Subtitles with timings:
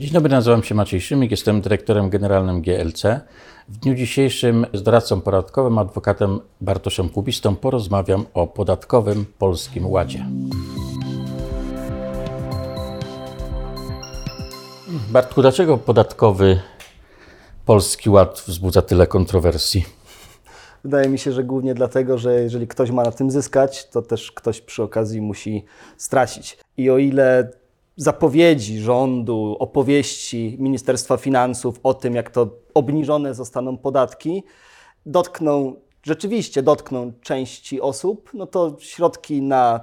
[0.00, 3.02] Dzień dobry, nazywam się Maciej Szymik, jestem dyrektorem generalnym GLC.
[3.68, 10.26] W dniu dzisiejszym z doradcą podatkowym, adwokatem Bartoszem Kubistą porozmawiam o podatkowym Polskim Ładzie.
[15.10, 16.60] Bartku, dlaczego podatkowy
[17.66, 19.84] Polski Ład wzbudza tyle kontrowersji?
[20.84, 24.32] Wydaje mi się, że głównie dlatego, że jeżeli ktoś ma na tym zyskać, to też
[24.32, 25.64] ktoś przy okazji musi
[25.96, 26.58] stracić.
[26.76, 27.59] I o ile
[28.00, 34.42] zapowiedzi rządu, opowieści Ministerstwa Finansów o tym, jak to obniżone zostaną podatki,
[35.06, 39.80] dotkną, rzeczywiście dotkną części osób, no to środki na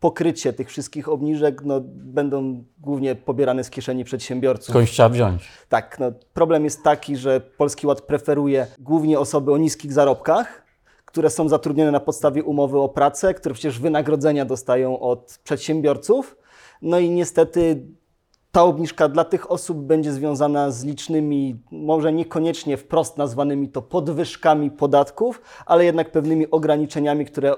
[0.00, 4.68] pokrycie tych wszystkich obniżek no, będą głównie pobierane z kieszeni przedsiębiorców.
[4.68, 5.48] Skądś trzeba wziąć.
[5.68, 10.64] Tak, no, problem jest taki, że Polski Ład preferuje głównie osoby o niskich zarobkach,
[11.04, 16.39] które są zatrudnione na podstawie umowy o pracę, które przecież wynagrodzenia dostają od przedsiębiorców.
[16.82, 17.86] No i niestety
[18.52, 24.70] ta obniżka dla tych osób będzie związana z licznymi, może niekoniecznie wprost nazwanymi to podwyżkami
[24.70, 27.54] podatków, ale jednak pewnymi ograniczeniami, które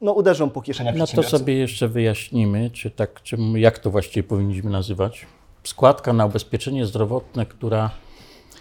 [0.00, 4.28] no, uderzą po kieszeniach No to sobie jeszcze wyjaśnimy, czy tak, czy jak to właściwie
[4.28, 5.26] powinniśmy nazywać.
[5.64, 7.90] Składka na ubezpieczenie zdrowotne, która,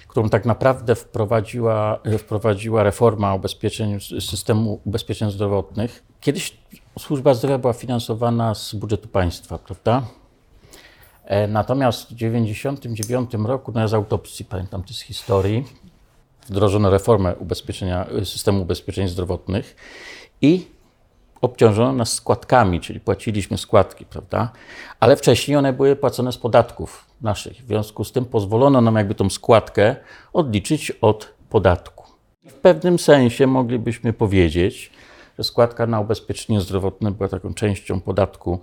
[0.07, 6.03] którą tak naprawdę wprowadziła, wprowadziła reforma ubezpieczeń, systemu ubezpieczeń zdrowotnych.
[6.21, 6.57] Kiedyś
[6.99, 10.03] służba zdrowia była finansowana z budżetu państwa, prawda?
[11.25, 15.65] E, natomiast w 1999 roku, no ja z autopsji pamiętam to z historii,
[16.49, 19.75] wdrożono reformę ubezpieczenia, systemu ubezpieczeń zdrowotnych
[20.41, 20.76] i
[21.41, 24.51] obciążono nas składkami, czyli płaciliśmy składki, prawda?
[24.99, 27.57] Ale wcześniej one były płacone z podatków naszych.
[27.57, 29.95] W związku z tym pozwolono nam jakby tą składkę
[30.33, 32.03] odliczyć od podatku.
[32.47, 34.91] W pewnym sensie moglibyśmy powiedzieć,
[35.37, 38.61] że składka na ubezpieczenie zdrowotne była taką częścią podatku,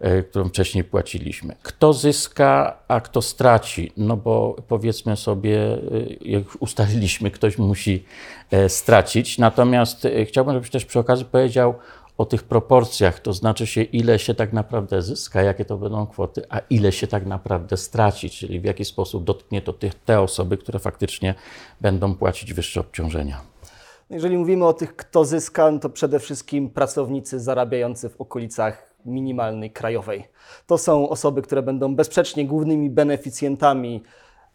[0.00, 1.56] e, którą wcześniej płaciliśmy.
[1.62, 3.92] Kto zyska, a kto straci?
[3.96, 5.78] No bo powiedzmy sobie, e,
[6.20, 8.04] jak ustaliliśmy, ktoś musi
[8.50, 9.38] e, stracić.
[9.38, 11.74] Natomiast chciałbym, żebyś też przy okazji powiedział
[12.18, 16.42] o tych proporcjach, to znaczy się, ile się tak naprawdę zyska, jakie to będą kwoty,
[16.48, 20.58] a ile się tak naprawdę straci, czyli w jaki sposób dotknie to tych, te osoby,
[20.58, 21.34] które faktycznie
[21.80, 23.40] będą płacić wyższe obciążenia.
[24.10, 29.70] Jeżeli mówimy o tych, kto zyska, no to przede wszystkim pracownicy zarabiający w okolicach minimalnej
[29.70, 30.24] krajowej.
[30.66, 34.02] To są osoby, które będą bezsprzecznie głównymi beneficjentami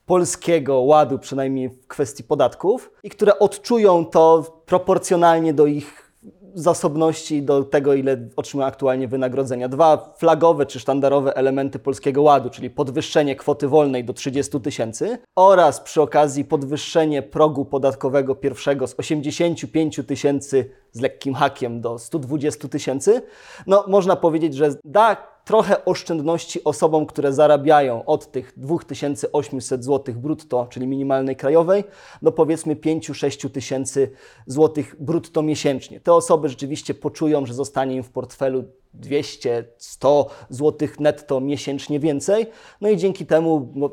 [0.05, 6.10] polskiego ładu, przynajmniej w kwestii podatków, i które odczują to proporcjonalnie do ich
[6.53, 9.69] zasobności do tego, ile otrzymują aktualnie wynagrodzenia.
[9.69, 15.81] Dwa flagowe czy sztandarowe elementy Polskiego Ładu, czyli podwyższenie kwoty wolnej do 30 tysięcy oraz
[15.81, 23.21] przy okazji podwyższenie progu podatkowego pierwszego z 85 tysięcy z lekkim hakiem do 120 tysięcy.
[23.67, 30.67] No, można powiedzieć, że da trochę oszczędności osobom, które zarabiają od tych 2800 zł brutto,
[30.69, 31.83] czyli minimalnej krajowej,
[32.21, 34.11] do powiedzmy 5-6 tysięcy
[34.45, 35.99] złotych brutto miesięcznie.
[35.99, 38.63] Te osoby rzeczywiście poczują, że zostanie im w portfelu
[38.99, 42.45] 200-100 zł netto miesięcznie więcej.
[42.81, 43.89] No i dzięki temu, no,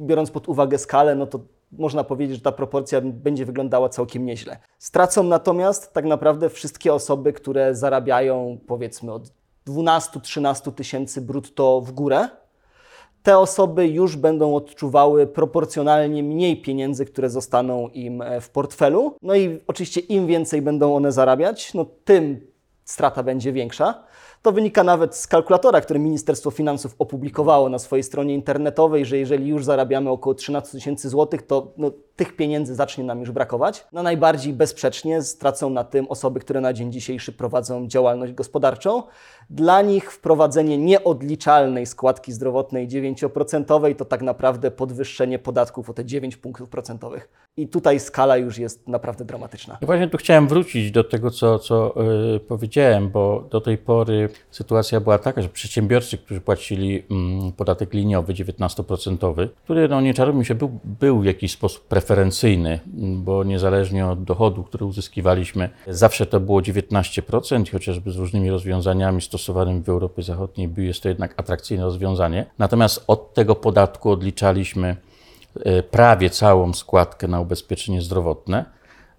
[0.00, 1.40] biorąc pod uwagę skalę, no to
[1.72, 4.58] można powiedzieć, że ta proporcja będzie wyglądała całkiem nieźle.
[4.78, 12.28] Stracą natomiast tak naprawdę wszystkie osoby, które zarabiają powiedzmy od 12-13 tysięcy brutto w górę,
[13.22, 19.16] te osoby już będą odczuwały proporcjonalnie mniej pieniędzy, które zostaną im e, w portfelu.
[19.22, 22.46] No i oczywiście im więcej będą one zarabiać, no tym
[22.84, 24.04] strata będzie większa.
[24.42, 29.48] To wynika nawet z kalkulatora, który Ministerstwo Finansów opublikowało na swojej stronie internetowej, że jeżeli
[29.48, 33.86] już zarabiamy około 13 tysięcy złotych, to no, tych pieniędzy zacznie nam już brakować.
[33.92, 39.02] No najbardziej bezsprzecznie stracą na tym osoby, które na dzień dzisiejszy prowadzą działalność gospodarczą.
[39.50, 46.36] Dla nich wprowadzenie nieodliczalnej składki zdrowotnej 9% to tak naprawdę podwyższenie podatków o te 9
[46.36, 47.28] punktów procentowych.
[47.56, 49.78] I tutaj skala już jest naprawdę dramatyczna.
[49.80, 51.94] Ja właśnie tu chciałem wrócić do tego, co, co
[52.32, 57.94] yy, powiedziałem, bo do tej pory sytuacja była taka, że przedsiębiorcy, którzy płacili mm, podatek
[57.94, 62.80] liniowy 19%, który, no nie czarujmy się, był, był w jakiś sposób preferencyjny,
[63.16, 69.82] bo niezależnie od dochodu, który uzyskiwaliśmy, zawsze to było 19%, chociażby z różnymi rozwiązaniami stosowanymi
[69.82, 72.46] w Europie Zachodniej, jest to jednak atrakcyjne rozwiązanie.
[72.58, 74.96] Natomiast od tego podatku odliczaliśmy
[75.64, 78.64] e, prawie całą składkę na ubezpieczenie zdrowotne.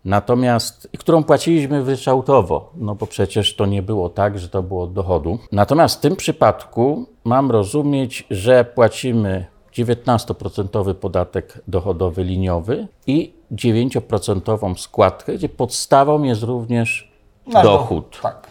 [0.05, 4.93] Natomiast, którą płaciliśmy wyczautowo, no bo przecież to nie było tak, że to było od
[4.93, 5.39] dochodu.
[5.51, 15.33] Natomiast w tym przypadku mam rozumieć, że płacimy 19% podatek dochodowy liniowy i 9% składkę,
[15.33, 17.11] gdzie podstawą jest również
[17.47, 18.19] no, dochód.
[18.21, 18.47] Tak.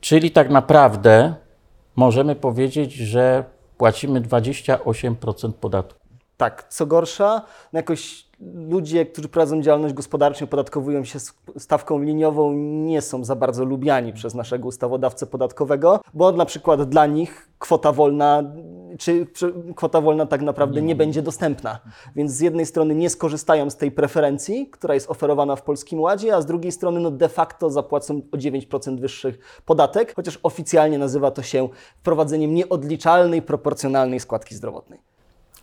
[0.00, 1.34] Czyli tak naprawdę
[1.96, 3.44] możemy powiedzieć, że
[3.78, 6.00] płacimy 28% podatku.
[6.36, 7.42] Tak, co gorsza,
[7.72, 11.18] no jakoś ludzie, którzy prowadzą działalność gospodarczą, podatkowują się
[11.56, 12.52] stawką liniową,
[12.84, 17.92] nie są za bardzo lubiani przez naszego ustawodawcę podatkowego, bo na przykład dla nich kwota
[17.92, 18.42] wolna,
[18.98, 19.26] czy
[19.76, 21.78] kwota wolna tak naprawdę nie będzie dostępna.
[22.16, 26.34] Więc z jednej strony nie skorzystają z tej preferencji, która jest oferowana w Polskim Ładzie,
[26.34, 31.30] a z drugiej strony no de facto zapłacą o 9% wyższy podatek, chociaż oficjalnie nazywa
[31.30, 31.68] to się
[32.00, 35.00] wprowadzeniem nieodliczalnej, proporcjonalnej składki zdrowotnej.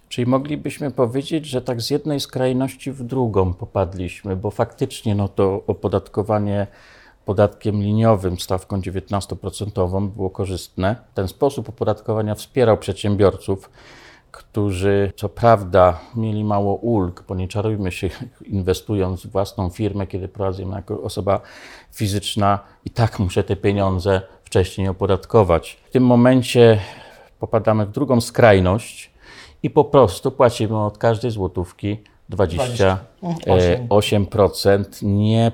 [0.09, 5.63] Czyli moglibyśmy powiedzieć, że tak z jednej skrajności w drugą popadliśmy, bo faktycznie no to
[5.67, 6.67] opodatkowanie
[7.25, 10.95] podatkiem liniowym stawką 19% było korzystne.
[11.13, 13.69] Ten sposób opodatkowania wspierał przedsiębiorców,
[14.31, 18.09] którzy co prawda mieli mało ulg, bo nie czarujmy się,
[18.45, 21.41] inwestując w własną firmę, kiedy prowadzę jako osoba
[21.91, 25.77] fizyczna, i tak muszę te pieniądze wcześniej opodatkować.
[25.89, 26.79] W tym momencie
[27.39, 29.14] popadamy w drugą skrajność
[29.65, 31.97] i po prostu płacimy od każdej złotówki
[32.31, 35.51] 28%, nie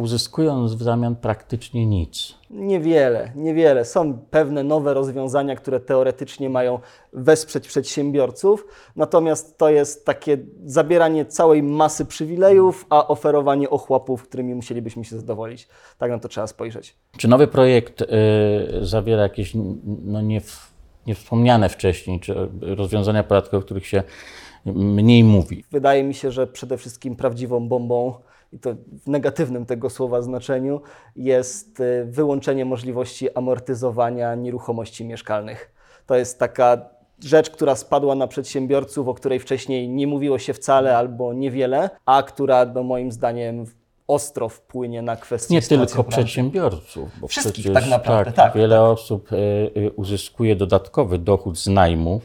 [0.00, 2.34] uzyskując w zamian praktycznie nic.
[2.50, 3.84] Niewiele, niewiele.
[3.84, 6.78] Są pewne nowe rozwiązania, które teoretycznie mają
[7.12, 15.04] wesprzeć przedsiębiorców, natomiast to jest takie zabieranie całej masy przywilejów, a oferowanie ochłapów, którymi musielibyśmy
[15.04, 15.68] się zadowolić.
[15.98, 16.96] Tak na to trzeba spojrzeć.
[17.16, 18.06] Czy nowy projekt y,
[18.80, 19.52] zawiera jakieś
[20.04, 20.40] no, nie
[21.06, 24.02] niewspomniane wcześniej, czy rozwiązania podatkowe, o których się
[24.74, 25.64] mniej mówi.
[25.70, 28.14] Wydaje mi się, że przede wszystkim prawdziwą bombą,
[28.52, 28.74] i to
[29.04, 30.80] w negatywnym tego słowa znaczeniu,
[31.16, 35.70] jest y, wyłączenie możliwości amortyzowania nieruchomości mieszkalnych.
[36.06, 36.88] To jest taka
[37.20, 42.22] rzecz, która spadła na przedsiębiorców, o której wcześniej nie mówiło się wcale albo niewiele, a
[42.22, 43.66] która no, moim zdaniem
[44.08, 48.76] ostro wpłynie na kwestie Nie tylko przedsiębiorców, bo Wszystkich przecież tak, naprawdę, tak, tak wiele
[48.76, 48.84] tak.
[48.84, 52.20] osób e, e, uzyskuje dodatkowy dochód z najmu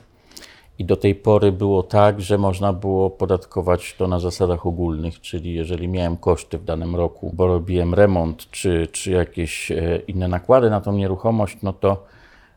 [0.80, 5.54] i do tej pory było tak, że można było podatkować to na zasadach ogólnych, czyli
[5.54, 10.70] jeżeli miałem koszty w danym roku, bo robiłem remont czy, czy jakieś e, inne nakłady
[10.70, 12.04] na tą nieruchomość, no to,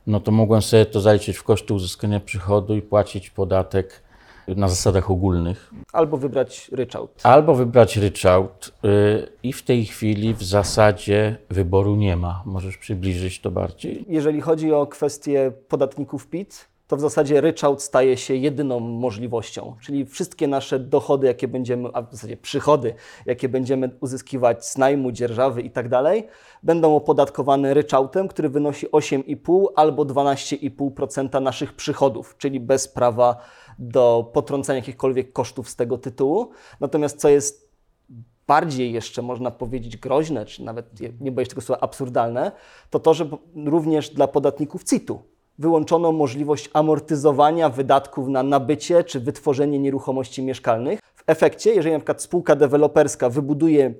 [0.06, 4.02] no to mogłem sobie to zaliczyć w koszty uzyskania przychodu i płacić podatek
[4.48, 5.72] na zasadach ogólnych.
[5.92, 7.20] Albo wybrać ryczałt.
[7.22, 12.42] Albo wybrać ryczałt yy, i w tej chwili w zasadzie wyboru nie ma.
[12.46, 14.04] Możesz przybliżyć to bardziej?
[14.08, 19.76] Jeżeli chodzi o kwestię podatników PIT, to w zasadzie ryczałt staje się jedyną możliwością.
[19.80, 22.94] Czyli wszystkie nasze dochody, jakie będziemy, a w zasadzie przychody,
[23.26, 25.88] jakie będziemy uzyskiwać z najmu, dzierżawy i tak
[26.62, 33.36] będą opodatkowane ryczałtem, który wynosi 8,5 albo 12,5% naszych przychodów, czyli bez prawa
[33.78, 36.50] do potrącenia jakichkolwiek kosztów z tego tytułu.
[36.80, 37.72] Natomiast co jest
[38.46, 40.86] bardziej jeszcze można powiedzieć groźne, czy nawet
[41.20, 42.52] nie boję się tego słowa absurdalne,
[42.90, 43.28] to to, że
[43.66, 51.00] również dla podatników CIT-u wyłączono możliwość amortyzowania wydatków na nabycie czy wytworzenie nieruchomości mieszkalnych.
[51.14, 53.94] W efekcie, jeżeli przykład spółka deweloperska wybuduje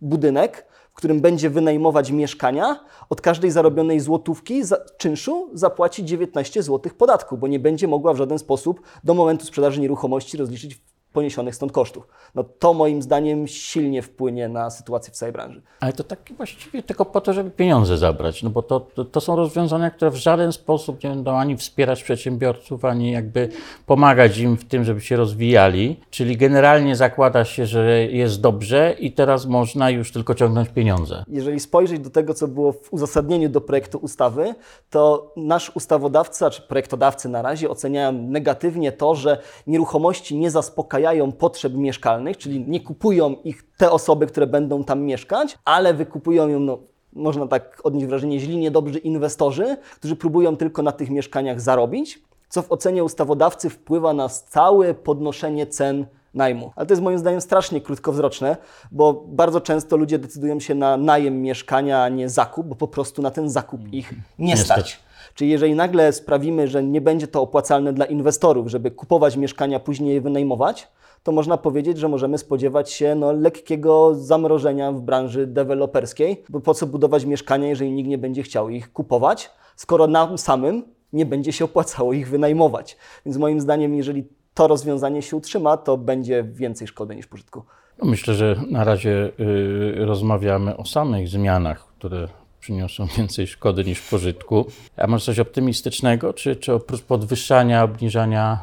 [0.00, 0.66] budynek,
[0.98, 7.46] którym będzie wynajmować mieszkania, od każdej zarobionej złotówki za, czynszu zapłaci 19 zł podatku, bo
[7.46, 10.80] nie będzie mogła w żaden sposób do momentu sprzedaży nieruchomości rozliczyć
[11.12, 12.08] poniesionych stąd kosztów.
[12.34, 15.62] No to moim zdaniem silnie wpłynie na sytuację w całej branży.
[15.80, 19.20] Ale to tak właściwie tylko po to, żeby pieniądze zabrać, no bo to, to, to,
[19.20, 23.48] są rozwiązania, które w żaden sposób nie będą ani wspierać przedsiębiorców, ani jakby
[23.86, 26.00] pomagać im w tym, żeby się rozwijali.
[26.10, 31.24] Czyli generalnie zakłada się, że jest dobrze i teraz można już tylko ciągnąć pieniądze.
[31.28, 34.54] Jeżeli spojrzeć do tego, co było w uzasadnieniu do projektu ustawy,
[34.90, 41.32] to nasz ustawodawca, czy projektodawcy na razie oceniają negatywnie to, że nieruchomości nie zaspokajają zaspokajają
[41.32, 46.60] potrzeb mieszkalnych, czyli nie kupują ich te osoby, które będą tam mieszkać, ale wykupują ją,
[46.60, 46.78] no,
[47.12, 52.62] można tak odnieść wrażenie, źli, niedobrzy inwestorzy, którzy próbują tylko na tych mieszkaniach zarobić, co
[52.62, 56.72] w ocenie ustawodawcy wpływa na całe podnoszenie cen najmu.
[56.76, 58.56] Ale to jest moim zdaniem strasznie krótkowzroczne,
[58.92, 63.22] bo bardzo często ludzie decydują się na najem mieszkania, a nie zakup, bo po prostu
[63.22, 65.00] na ten zakup ich nie, nie stać.
[65.38, 70.14] Czyli jeżeli nagle sprawimy, że nie będzie to opłacalne dla inwestorów, żeby kupować mieszkania, później
[70.14, 70.88] je wynajmować,
[71.22, 76.74] to można powiedzieć, że możemy spodziewać się no, lekkiego zamrożenia w branży deweloperskiej, bo po
[76.74, 81.52] co budować mieszkania, jeżeli nikt nie będzie chciał ich kupować, skoro nam samym nie będzie
[81.52, 82.96] się opłacało ich wynajmować.
[83.26, 87.62] Więc moim zdaniem, jeżeli to rozwiązanie się utrzyma, to będzie więcej szkody niż pożytku.
[88.02, 92.28] No myślę, że na razie y, rozmawiamy o samych zmianach, które
[92.60, 94.66] przyniosą więcej szkody niż pożytku.
[94.96, 98.58] A może coś optymistycznego, czy, czy oprócz podwyższania, obniżania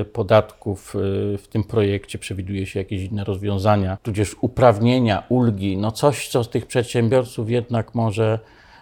[0.00, 0.98] y, podatków y,
[1.38, 6.66] w tym projekcie przewiduje się jakieś inne rozwiązania, tudzież uprawnienia, ulgi, no coś, co tych
[6.66, 8.38] przedsiębiorców jednak może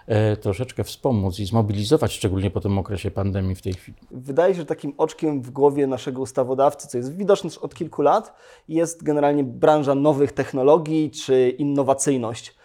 [0.06, 3.98] e, troszeczkę wspomóc i zmobilizować, szczególnie po tym okresie pandemii w tej chwili?
[4.10, 8.02] Wydaje się, że takim oczkiem w głowie naszego ustawodawcy, co jest widoczne już od kilku
[8.02, 8.34] lat,
[8.68, 12.57] jest generalnie branża nowych technologii czy innowacyjność.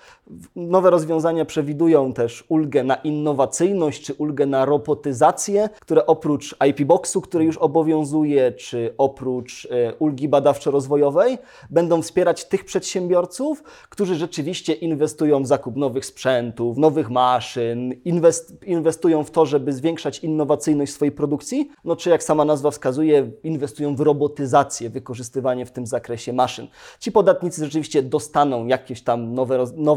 [0.55, 7.22] Nowe rozwiązania przewidują też ulgę na innowacyjność czy ulgę na robotyzację, które oprócz IP Boxu,
[7.22, 11.38] który już obowiązuje, czy oprócz e, ulgi badawczo-rozwojowej,
[11.69, 19.24] będą wspierać tych przedsiębiorców, którzy rzeczywiście inwestują w zakup nowych sprzętów, nowych maszyn, inwest, inwestują
[19.24, 24.00] w to, żeby zwiększać innowacyjność swojej produkcji, no czy jak sama nazwa wskazuje, inwestują w
[24.00, 26.67] robotyzację, wykorzystywanie w tym zakresie maszyn.
[27.00, 29.92] Ci podatnicy rzeczywiście dostaną jakieś tam nowe, nowe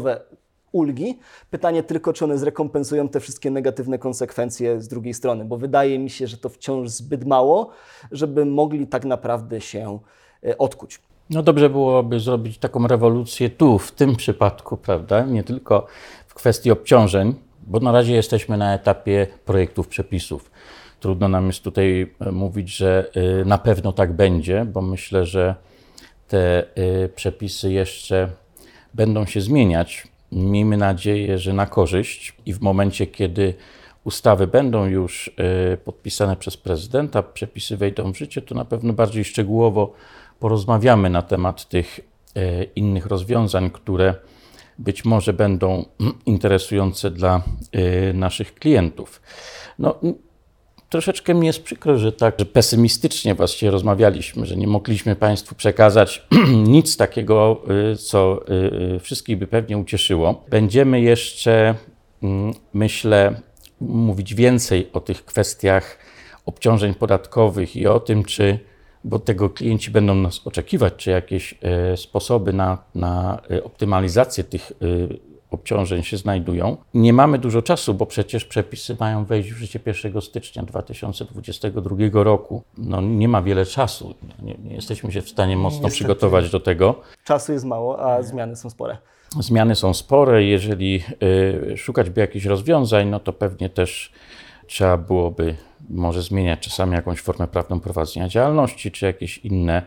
[0.71, 1.19] ulgi.
[1.49, 6.09] Pytanie tylko, czy one zrekompensują te wszystkie negatywne konsekwencje z drugiej strony, bo wydaje mi
[6.09, 7.69] się, że to wciąż zbyt mało,
[8.11, 9.99] żeby mogli tak naprawdę się
[10.43, 10.99] e, odkuć.
[11.29, 15.21] No dobrze byłoby zrobić taką rewolucję tu, w tym przypadku, prawda?
[15.21, 15.87] Nie tylko
[16.27, 17.35] w kwestii obciążeń,
[17.67, 20.51] bo na razie jesteśmy na etapie projektów przepisów.
[20.99, 25.55] Trudno nam jest tutaj e, mówić, że e, na pewno tak będzie, bo myślę, że
[26.27, 26.63] te
[27.15, 28.29] przepisy jeszcze
[28.97, 30.07] będą się zmieniać.
[30.31, 33.53] Miejmy nadzieję, że na korzyść i w momencie, kiedy
[34.03, 35.31] ustawy będą już
[35.73, 39.93] e, podpisane przez prezydenta, przepisy wejdą w życie, to na pewno bardziej szczegółowo
[40.39, 41.99] porozmawiamy na temat tych
[42.35, 44.15] e, innych rozwiązań, które
[44.77, 45.85] być może będą
[46.25, 49.21] interesujące dla e, naszych klientów.
[49.79, 49.95] No,
[50.89, 56.27] Troszeczkę mi jest przykro, że tak że pesymistycznie właściwie rozmawialiśmy, że nie mogliśmy Państwu przekazać
[56.75, 60.45] nic takiego, y, co y, y, wszystkich by pewnie ucieszyło.
[60.49, 61.75] Będziemy jeszcze,
[62.23, 63.41] mm, myślę,
[63.81, 65.97] mówić więcej o tych kwestiach
[66.45, 68.59] obciążeń podatkowych i o tym, czy,
[69.03, 71.55] bo tego klienci będą nas oczekiwać, czy jakieś
[71.95, 74.71] sposoby na, na optymalizację tych
[75.57, 76.77] obciążeń się znajdują.
[76.93, 82.63] Nie mamy dużo czasu, bo przecież przepisy mają wejść w życie 1 stycznia 2022 roku.
[82.77, 84.15] No, nie ma wiele czasu.
[84.41, 85.95] Nie, nie jesteśmy się w stanie mocno Niestety.
[85.95, 87.01] przygotować do tego.
[87.23, 88.97] Czasu jest mało, a zmiany są spore.
[89.39, 90.43] Zmiany są spore.
[90.43, 91.03] Jeżeli
[91.73, 94.11] y, szukać by jakichś rozwiązań, no to pewnie też
[94.67, 95.55] trzeba byłoby
[95.89, 99.81] może zmieniać czasami jakąś formę prawną prowadzenia działalności, czy jakieś inne,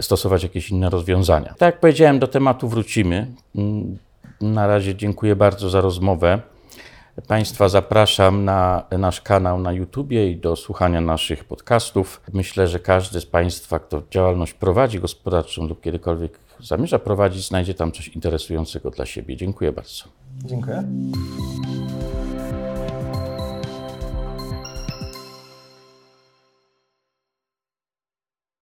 [0.00, 1.48] stosować jakieś inne rozwiązania.
[1.48, 3.26] Tak jak powiedziałem, do tematu wrócimy.
[4.40, 6.40] Na razie dziękuję bardzo za rozmowę.
[7.28, 12.20] Państwa zapraszam na nasz kanał na YouTubie i do słuchania naszych podcastów.
[12.32, 17.92] Myślę, że każdy z Państwa, kto działalność prowadzi gospodarczą lub kiedykolwiek zamierza prowadzić, znajdzie tam
[17.92, 19.36] coś interesującego dla siebie.
[19.36, 20.04] Dziękuję bardzo.
[20.44, 20.84] Dziękuję.